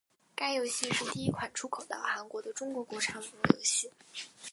[0.35, 3.87] 该游戏是第一款出口到韩国的中国国产网络游戏。